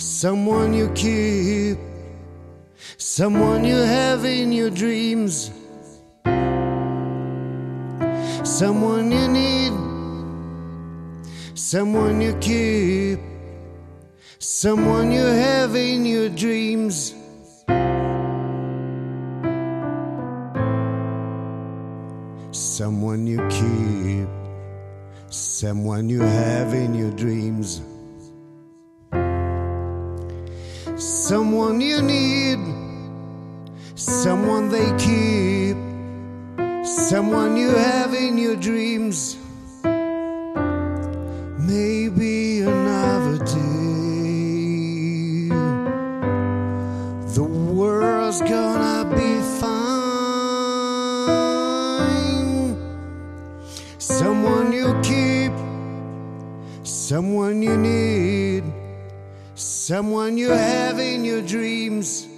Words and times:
someone 0.00 0.72
you 0.72 0.88
keep, 0.94 1.78
someone 2.96 3.64
you 3.64 3.76
have 3.76 4.24
in 4.24 4.50
your 4.50 4.70
dreams, 4.70 5.50
someone 8.42 9.12
you 9.12 9.28
need, 9.28 9.72
someone 11.54 12.18
you 12.18 12.34
keep, 12.40 13.20
someone 14.38 15.12
you 15.12 15.24
have 15.24 15.76
in 15.76 16.06
your 16.06 16.30
dreams. 16.30 17.14
Someone 22.52 23.26
you 23.26 23.46
keep, 23.50 24.28
someone 25.28 26.08
you 26.08 26.22
have 26.22 26.72
in 26.72 26.94
your 26.94 27.10
dreams. 27.10 27.82
Someone 31.00 31.80
you 31.80 32.02
need, 32.02 32.58
someone 33.94 34.68
they 34.68 34.84
keep, 34.98 35.74
someone 36.84 37.56
you 37.56 37.70
have 37.70 38.12
in 38.12 38.36
your 38.36 38.54
dreams. 38.54 39.38
Maybe 41.58 42.60
another 42.60 43.38
day, 43.38 45.48
the 47.32 47.44
world's 47.44 48.42
gonna 48.42 49.08
be 49.16 49.40
fine. 49.58 49.70
Someone 53.98 54.70
you 54.70 55.00
keep, 55.02 55.52
someone 56.84 57.62
you 57.62 57.78
need. 57.78 58.64
Someone 59.90 60.38
you 60.38 60.50
have 60.50 61.00
in 61.00 61.24
your 61.24 61.42
dreams. 61.42 62.28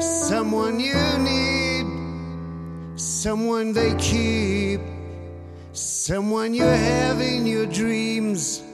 Someone 0.00 0.80
you 0.80 0.98
need. 1.18 1.86
Someone 2.98 3.72
they 3.72 3.94
keep. 3.98 4.80
Someone 5.72 6.54
you 6.54 6.64
have 6.64 7.20
in 7.20 7.46
your 7.46 7.66
dreams. 7.66 8.64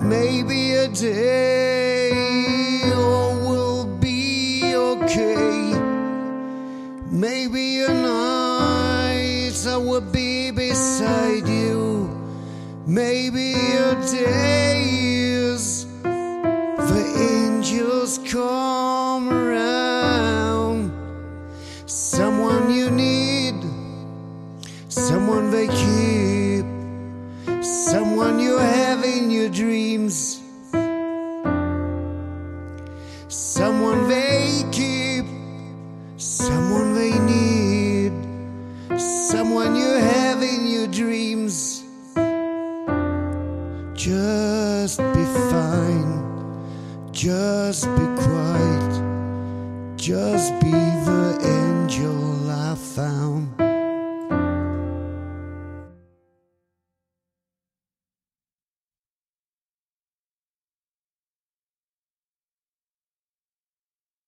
Maybe 0.00 0.74
a 0.74 0.86
day 0.86 2.12
all 2.94 3.34
will 3.50 3.84
be 3.98 4.76
okay. 4.76 5.74
Maybe 7.10 7.80
a 7.82 7.88
night 7.88 9.66
I 9.66 9.76
will 9.76 10.00
be 10.00 10.52
beside 10.52 11.48
you. 11.48 11.61
Maybe 12.86 13.54
your 13.72 13.94
day 14.10 14.82
is 14.82 15.86
the 16.02 17.14
angels 17.16 18.18
come 18.28 19.32
around. 19.32 20.90
Someone 21.86 22.74
you 22.74 22.90
need, 22.90 23.54
someone 24.88 25.52
they 25.52 25.68
keep, 25.68 26.66
someone 27.62 28.40
you 28.40 28.58
have 28.58 29.04
in 29.04 29.30
your 29.30 29.48
dreams. 29.48 30.40
Someone 33.28 34.08
they 34.08 34.64
keep, 34.72 35.24
someone 36.16 36.94
they 36.96 37.16
need, 37.20 38.12
someone 38.98 39.76
you 39.76 39.86
have 39.86 40.42
in 40.42 40.66
your 40.66 40.88
dreams. 40.88 41.71
Just 43.94 44.98
be 44.98 45.24
fine, 45.50 47.12
just 47.12 47.84
be 47.84 48.06
quiet, 48.22 49.96
just 49.96 50.52
be 50.60 50.70
the. 50.70 51.31